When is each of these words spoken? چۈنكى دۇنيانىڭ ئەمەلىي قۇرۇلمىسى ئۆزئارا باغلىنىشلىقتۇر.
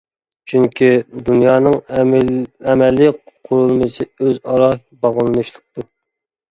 چۈنكى 0.51 0.87
دۇنيانىڭ 1.27 1.77
ئەمەلىي 1.99 3.13
قۇرۇلمىسى 3.35 4.09
ئۆزئارا 4.11 4.75
باغلىنىشلىقتۇر. 5.07 5.93